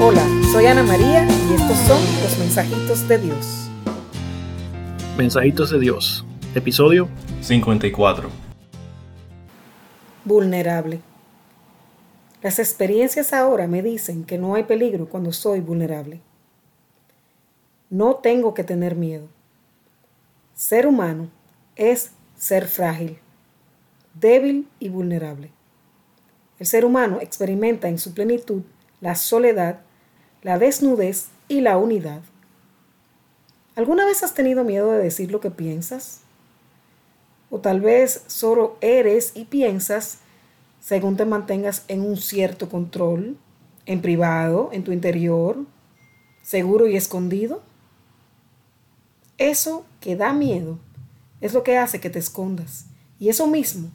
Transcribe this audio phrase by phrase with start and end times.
[0.00, 3.70] Hola, soy Ana María y estos son los mensajitos de Dios.
[5.16, 7.08] Mensajitos de Dios, episodio
[7.40, 8.28] 54.
[10.24, 11.00] Vulnerable.
[12.42, 16.20] Las experiencias ahora me dicen que no hay peligro cuando soy vulnerable.
[17.88, 19.28] No tengo que tener miedo.
[20.54, 21.28] Ser humano
[21.76, 23.18] es ser frágil,
[24.12, 25.52] débil y vulnerable.
[26.58, 28.62] El ser humano experimenta en su plenitud
[29.04, 29.80] la soledad,
[30.40, 32.22] la desnudez y la unidad.
[33.76, 36.22] ¿Alguna vez has tenido miedo de decir lo que piensas?
[37.50, 40.20] O tal vez solo eres y piensas
[40.80, 43.36] según te mantengas en un cierto control,
[43.84, 45.58] en privado, en tu interior,
[46.40, 47.62] seguro y escondido.
[49.36, 50.78] Eso que da miedo
[51.42, 52.86] es lo que hace que te escondas.
[53.18, 53.90] Y eso mismo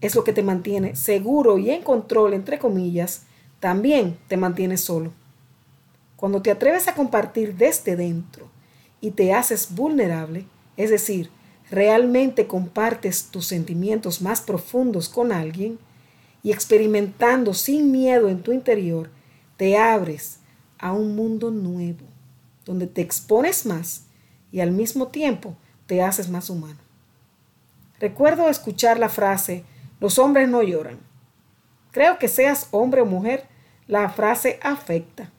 [0.00, 3.26] es lo que te mantiene seguro y en control, entre comillas,
[3.62, 5.12] también te mantiene solo.
[6.16, 8.50] Cuando te atreves a compartir desde dentro
[9.00, 11.30] y te haces vulnerable, es decir,
[11.70, 15.78] realmente compartes tus sentimientos más profundos con alguien
[16.42, 19.10] y experimentando sin miedo en tu interior,
[19.56, 20.40] te abres
[20.80, 22.04] a un mundo nuevo,
[22.64, 24.06] donde te expones más
[24.50, 25.54] y al mismo tiempo
[25.86, 26.80] te haces más humano.
[28.00, 29.62] Recuerdo escuchar la frase,
[30.00, 30.98] los hombres no lloran.
[31.92, 33.51] Creo que seas hombre o mujer,
[33.86, 35.30] la frase afecta,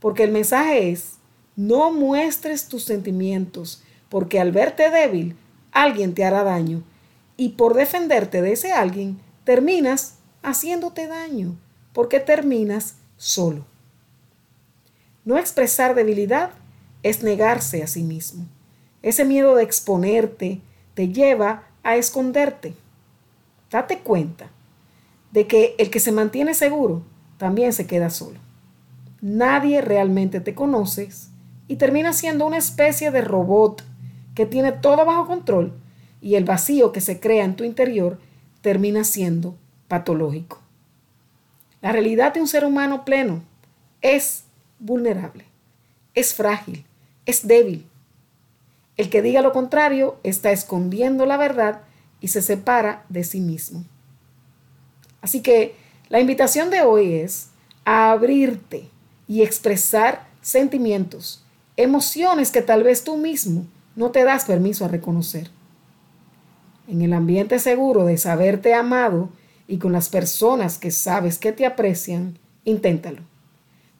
[0.00, 1.18] porque el mensaje es,
[1.56, 5.36] no muestres tus sentimientos, porque al verte débil,
[5.72, 6.82] alguien te hará daño,
[7.36, 11.56] y por defenderte de ese alguien, terminas haciéndote daño,
[11.92, 13.64] porque terminas solo.
[15.24, 16.50] No expresar debilidad
[17.02, 18.46] es negarse a sí mismo.
[19.02, 20.60] Ese miedo de exponerte
[20.94, 22.74] te lleva a esconderte.
[23.70, 24.50] Date cuenta
[25.32, 27.02] de que el que se mantiene seguro
[27.38, 28.38] también se queda solo.
[29.20, 31.30] Nadie realmente te conoces
[31.68, 33.82] y termina siendo una especie de robot
[34.34, 35.72] que tiene todo bajo control
[36.20, 38.18] y el vacío que se crea en tu interior
[38.60, 39.56] termina siendo
[39.88, 40.60] patológico.
[41.80, 43.42] La realidad de un ser humano pleno
[44.00, 44.44] es
[44.78, 45.44] vulnerable,
[46.14, 46.84] es frágil,
[47.26, 47.86] es débil.
[48.96, 51.82] El que diga lo contrario está escondiendo la verdad
[52.20, 53.84] y se separa de sí mismo.
[55.20, 55.74] Así que
[56.08, 57.48] la invitación de hoy es
[57.84, 58.88] a abrirte
[59.26, 61.44] y expresar sentimientos,
[61.76, 65.50] emociones que tal vez tú mismo no te das permiso a reconocer.
[66.86, 69.30] En el ambiente seguro de saberte amado
[69.66, 73.22] y con las personas que sabes que te aprecian, inténtalo.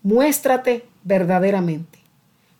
[0.05, 1.99] Muéstrate verdaderamente.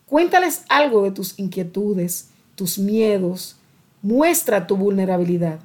[0.05, 3.57] Cuéntales algo de tus inquietudes, tus miedos,
[4.01, 5.59] muestra tu vulnerabilidad.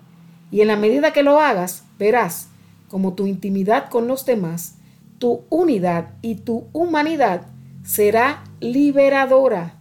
[0.53, 2.49] Y en la medida que lo hagas, verás
[2.93, 4.75] como tu intimidad con los demás,
[5.17, 7.47] tu unidad y tu humanidad
[7.83, 9.79] será liberadora.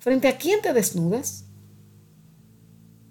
[0.00, 1.44] ¿Frente a quién te desnudas?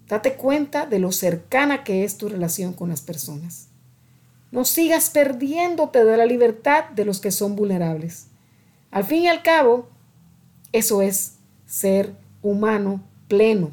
[0.09, 3.69] Date cuenta de lo cercana que es tu relación con las personas.
[4.51, 8.27] No sigas perdiéndote de la libertad de los que son vulnerables.
[8.91, 9.87] Al fin y al cabo,
[10.73, 13.71] eso es ser humano pleno.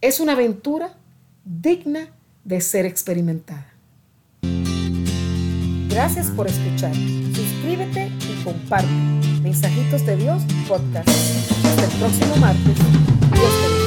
[0.00, 0.96] Es una aventura
[1.44, 2.08] digna
[2.48, 3.66] de ser experimentada.
[5.90, 6.94] Gracias por escuchar.
[6.94, 8.88] Suscríbete y comparte.
[9.42, 11.08] Mensajitos de Dios podcast.
[11.08, 12.76] Hasta el próximo martes.
[13.34, 13.77] Dios